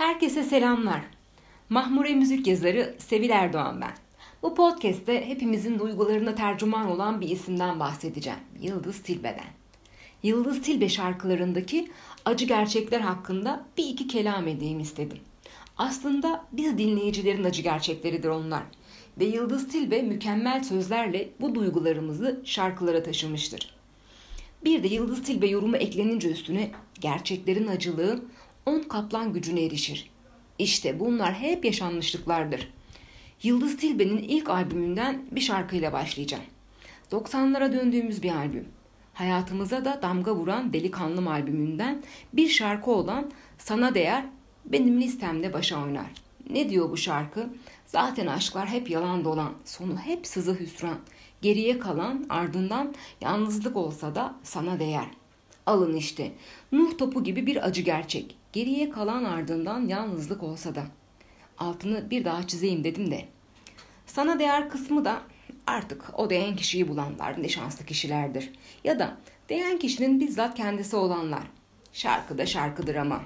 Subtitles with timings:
[0.00, 1.00] Herkese selamlar.
[1.68, 3.92] Mahmure müzik yazarı Sevil Erdoğan ben.
[4.42, 8.38] Bu podcast'te hepimizin duygularına tercüman olan bir isimden bahsedeceğim.
[8.60, 9.50] Yıldız Tilbe'den.
[10.22, 11.90] Yıldız Tilbe şarkılarındaki
[12.24, 15.18] acı gerçekler hakkında bir iki kelam edeyim istedim.
[15.78, 18.62] Aslında biz dinleyicilerin acı gerçekleridir onlar.
[19.18, 23.74] Ve Yıldız Tilbe mükemmel sözlerle bu duygularımızı şarkılara taşımıştır.
[24.64, 26.70] Bir de Yıldız Tilbe yorumu eklenince üstüne
[27.00, 28.22] gerçeklerin acılığı
[28.70, 30.10] on kaplan gücüne erişir.
[30.58, 32.72] İşte bunlar hep yaşanmışlıklardır.
[33.42, 36.44] Yıldız Tilbe'nin ilk albümünden bir şarkıyla başlayacağım.
[37.10, 38.68] 90'lara döndüğümüz bir albüm.
[39.14, 42.02] Hayatımıza da damga vuran Delikanlım albümünden
[42.32, 44.24] bir şarkı olan Sana Değer
[44.64, 46.10] benim listemde başa oynar.
[46.50, 47.48] Ne diyor bu şarkı?
[47.86, 50.98] Zaten aşklar hep yalan dolan, sonu hep sızı hüsran.
[51.42, 55.19] Geriye kalan ardından yalnızlık olsa da sana değer.
[55.70, 56.32] Alın işte.
[56.72, 58.36] Nuh topu gibi bir acı gerçek.
[58.52, 60.84] Geriye kalan ardından yalnızlık olsa da.
[61.58, 63.24] Altını bir daha çizeyim dedim de.
[64.06, 65.22] Sana değer kısmı da
[65.66, 68.50] artık o değen kişiyi bulanlar ne şanslı kişilerdir.
[68.84, 69.16] Ya da
[69.48, 71.42] değen kişinin bizzat kendisi olanlar.
[71.92, 73.22] Şarkı da şarkıdır ama.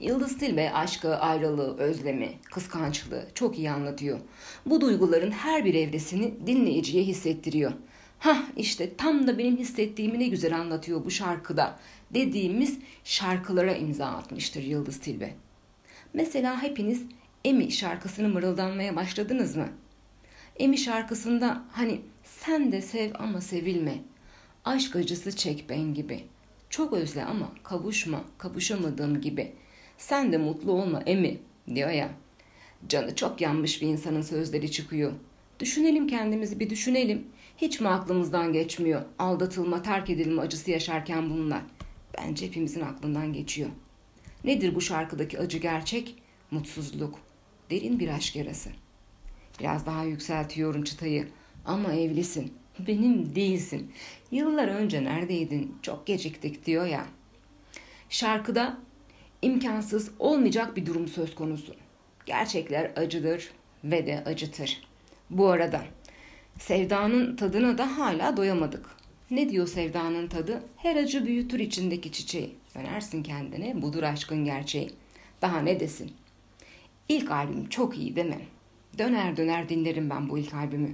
[0.00, 4.18] Yıldız Tilbe aşkı, ayrılığı, özlemi, kıskançlığı çok iyi anlatıyor.
[4.66, 7.72] Bu duyguların her bir evresini dinleyiciye hissettiriyor.
[8.22, 11.78] Hah işte tam da benim hissettiğimi ne güzel anlatıyor bu şarkıda
[12.14, 15.34] dediğimiz şarkılara imza atmıştır Yıldız Tilbe.
[16.14, 17.02] Mesela hepiniz
[17.44, 19.68] Emi şarkısını mırıldanmaya başladınız mı?
[20.58, 23.98] Emi şarkısında hani sen de sev ama sevilme.
[24.64, 26.24] Aşk acısı çek ben gibi.
[26.70, 29.52] Çok özle ama kavuşma, kavuşamadığım gibi.
[29.98, 31.38] Sen de mutlu olma Emi
[31.74, 32.10] diyor ya.
[32.88, 35.12] Canı çok yanmış bir insanın sözleri çıkıyor.
[35.62, 37.26] Düşünelim kendimizi bir düşünelim.
[37.56, 39.02] Hiç mi aklımızdan geçmiyor?
[39.18, 41.62] Aldatılma, terk edilme acısı yaşarken bunlar.
[42.18, 43.68] Bence hepimizin aklından geçiyor.
[44.44, 46.14] Nedir bu şarkıdaki acı gerçek?
[46.50, 47.18] Mutsuzluk.
[47.70, 48.70] Derin bir aşk yarası.
[49.60, 51.28] Biraz daha yükseltiyorum çıtayı.
[51.64, 52.52] Ama evlisin.
[52.78, 53.92] Benim değilsin.
[54.30, 55.76] Yıllar önce neredeydin?
[55.82, 57.06] Çok geciktik diyor ya.
[58.10, 58.78] Şarkıda
[59.42, 61.74] imkansız olmayacak bir durum söz konusu.
[62.26, 63.50] Gerçekler acıdır
[63.84, 64.91] ve de acıtır.
[65.32, 65.82] Bu arada
[66.58, 68.86] sevdanın tadına da hala doyamadık.
[69.30, 70.62] Ne diyor sevdanın tadı?
[70.76, 72.54] Her acı büyütür içindeki çiçeği.
[72.74, 74.90] Dönersin kendine, budur aşkın gerçeği.
[75.42, 76.12] Daha ne desin?
[77.08, 78.46] İlk albüm çok iyi değil mi?
[78.98, 80.90] Döner döner dinlerim ben bu ilk albümü.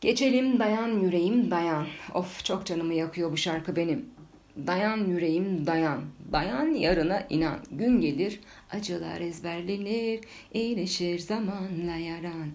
[0.00, 1.86] Geçelim dayan yüreğim dayan.
[2.14, 4.06] Of çok canımı yakıyor bu şarkı benim.
[4.66, 6.04] Dayan yüreğim dayan.
[6.32, 7.58] Dayan yarına inan.
[7.70, 10.20] Gün gelir acılar ezberlenir.
[10.54, 12.48] iyileşir zamanla yaran.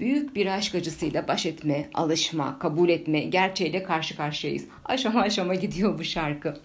[0.00, 4.64] Büyük bir aşk acısıyla baş etme, alışma, kabul etme, gerçeğiyle karşı karşıyayız.
[4.84, 6.56] Aşama aşama gidiyor bu şarkı.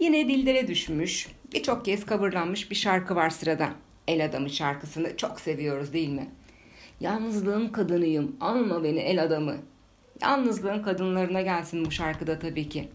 [0.00, 3.70] Yine dillere düşmüş, birçok kez coverlanmış bir şarkı var sırada.
[4.08, 6.28] El Adamı şarkısını çok seviyoruz değil mi?
[7.00, 9.56] Yalnızlığın kadınıyım, alma beni el adamı.
[10.22, 12.88] Yalnızlığın kadınlarına gelsin bu şarkıda tabii ki.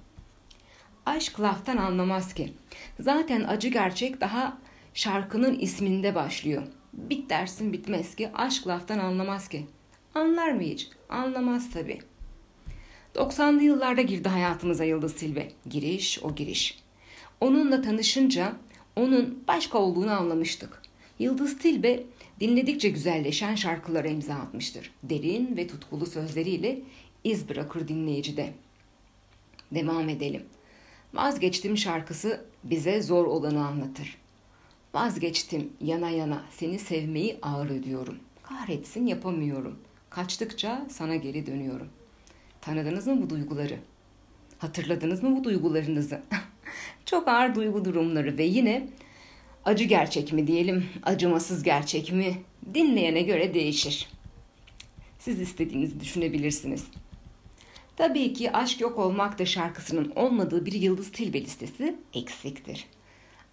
[1.06, 2.53] Aşk laftan anlamaz ki.
[3.00, 4.57] Zaten acı gerçek daha
[4.97, 6.63] şarkının isminde başlıyor.
[6.93, 9.65] Bit dersin bitmez ki, aşk laftan anlamaz ki.
[10.15, 10.89] Anlar mı hiç?
[11.09, 11.99] Anlamaz tabii.
[13.15, 15.51] 90'lı yıllarda girdi hayatımıza Yıldız Tilbe.
[15.69, 16.79] Giriş o giriş.
[17.41, 18.53] Onunla tanışınca
[18.95, 20.81] onun başka olduğunu anlamıştık.
[21.19, 22.03] Yıldız Tilbe
[22.39, 24.91] dinledikçe güzelleşen şarkılara imza atmıştır.
[25.03, 26.79] Derin ve tutkulu sözleriyle
[27.23, 28.53] iz bırakır dinleyicide.
[29.71, 30.43] Devam edelim.
[31.13, 34.26] Vazgeçtim şarkısı bize zor olanı anlatır.
[34.97, 38.17] Vazgeçtim yana yana seni sevmeyi ağır ödüyorum.
[38.43, 39.79] Kahretsin yapamıyorum.
[40.09, 41.87] Kaçtıkça sana geri dönüyorum.
[42.61, 43.79] Tanıdınız mı bu duyguları?
[44.57, 46.21] Hatırladınız mı bu duygularınızı?
[47.05, 48.87] Çok ağır duygu durumları ve yine
[49.65, 52.37] acı gerçek mi diyelim, acımasız gerçek mi
[52.73, 54.09] dinleyene göre değişir.
[55.19, 56.87] Siz istediğinizi düşünebilirsiniz.
[57.95, 62.87] Tabii ki Aşk Yok Olmak da şarkısının olmadığı bir Yıldız Tilbe listesi eksiktir.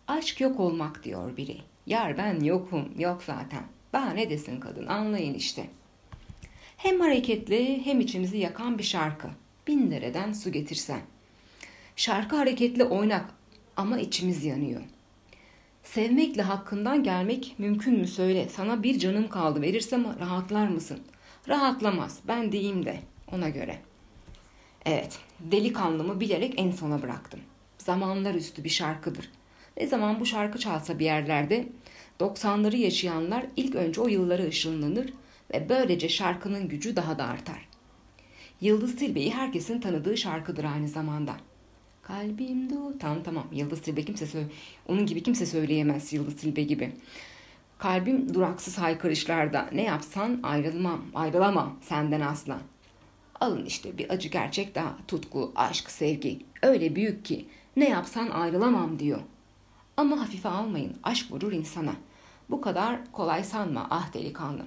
[0.08, 1.56] Aşk yok olmak diyor biri.
[1.86, 3.62] Yar ben yokum, yok zaten.
[3.92, 5.66] Daha ne desin kadın anlayın işte.
[6.76, 9.28] Hem hareketli hem içimizi yakan bir şarkı.
[9.66, 11.00] Bin dereden su getirsen.
[11.96, 13.24] Şarkı hareketli oynak
[13.76, 14.80] ama içimiz yanıyor.
[15.82, 18.48] Sevmekle hakkından gelmek mümkün mü söyle.
[18.48, 21.00] Sana bir canım kaldı verirsem rahatlar mısın?
[21.48, 23.00] Rahatlamaz ben deyim de
[23.32, 23.78] ona göre.
[24.84, 27.40] Evet delikanlımı bilerek en sona bıraktım.
[27.78, 29.30] Zamanlar üstü bir şarkıdır.
[29.76, 31.68] Ne zaman bu şarkı çalsa bir yerlerde
[32.20, 35.12] 90'ları yaşayanlar ilk önce o yıllara ışınlanır
[35.54, 37.68] ve böylece şarkının gücü daha da artar.
[38.60, 41.36] Yıldız Tilbe'yi herkesin tanıdığı şarkıdır aynı zamanda.
[42.02, 42.98] Kalbim du.
[42.98, 43.46] Tamam tamam.
[43.52, 44.46] Yıldız Tilbe kimse söyle.
[44.88, 46.92] Onun gibi kimse söyleyemez Yıldız Tilbe gibi.
[47.78, 49.68] Kalbim duraksız haykırışlarda.
[49.72, 52.58] Ne yapsan ayrılmam, ayrılamam senden asla.
[53.40, 54.96] Alın işte bir acı gerçek daha.
[55.08, 56.38] Tutku, aşk, sevgi.
[56.62, 59.20] Öyle büyük ki ne yapsan ayrılamam diyor.
[59.96, 60.96] Ama hafife almayın.
[61.02, 61.94] Aşk vurur insana.
[62.50, 64.62] Bu kadar kolay sanma ah delikanlı.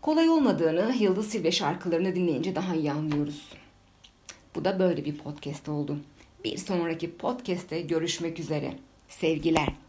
[0.00, 3.48] Kolay olmadığını Yıldız Silve şarkılarını dinleyince daha iyi anlıyoruz.
[4.54, 5.98] Bu da böyle bir podcast oldu.
[6.44, 8.78] Bir sonraki podcast'te görüşmek üzere.
[9.08, 9.83] Sevgiler.